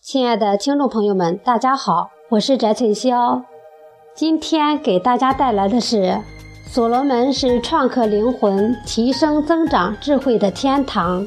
[0.00, 3.42] 亲爱的听众朋友们，大家好，我是翟翠霄。
[4.14, 6.18] 今天给大家带来的是：
[6.66, 11.26] 所罗门是创客灵魂提升增长智慧的天堂。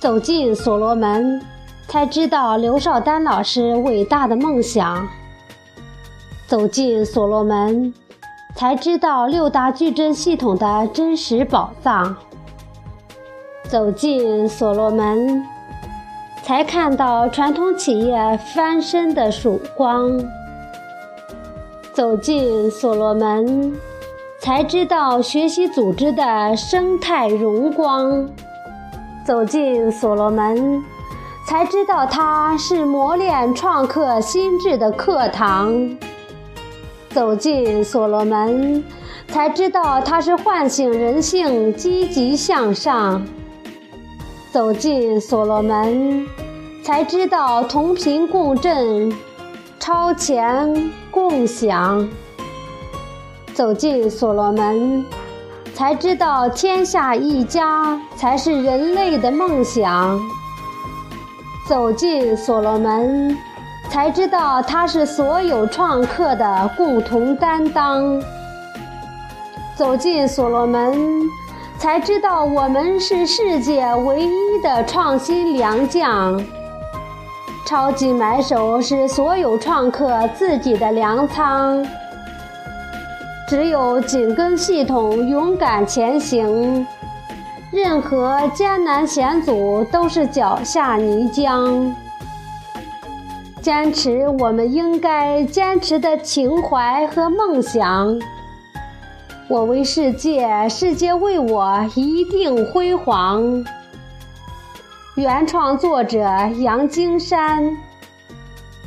[0.00, 1.42] 走进所罗门，
[1.88, 5.06] 才知道刘少丹老师伟大的梦想；
[6.46, 7.92] 走进所罗门，
[8.54, 12.14] 才知道六大矩阵系统的真实宝藏；
[13.64, 15.44] 走进所罗门。
[16.46, 20.22] 才看到传统企业翻身的曙光。
[21.94, 23.74] 走进所罗门，
[24.38, 28.28] 才知道学习组织的生态荣光。
[29.24, 30.84] 走进所罗门，
[31.46, 35.96] 才知道它是磨练创客心智的课堂。
[37.08, 38.84] 走进所罗门，
[39.28, 43.24] 才知道它是唤醒人性积极向上。
[44.54, 46.24] 走进所罗门，
[46.80, 49.12] 才知道同频共振、
[49.80, 52.08] 超前共享。
[53.52, 55.04] 走进所罗门，
[55.74, 60.20] 才知道天下一家才是人类的梦想。
[61.68, 63.36] 走进所罗门，
[63.90, 68.22] 才知道它是所有创客的共同担当。
[69.74, 71.28] 走进所罗门。
[71.84, 76.42] 才知道我们是世界唯一的创新良将。
[77.66, 81.86] 超级买手是所有创客自己的粮仓。
[83.46, 86.86] 只有紧跟系统，勇敢前行。
[87.70, 91.92] 任何艰难险阻都是脚下泥浆。
[93.60, 98.18] 坚持我们应该坚持的情怀和梦想。
[99.46, 103.62] 我为世界，世界为我，一定辉煌。
[105.16, 106.18] 原创作者
[106.60, 107.76] 杨金山，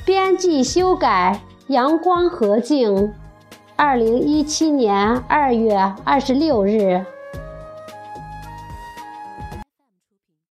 [0.04, 3.14] 编辑修改阳光和静，
[3.76, 7.06] 二零一七年二月二十六日。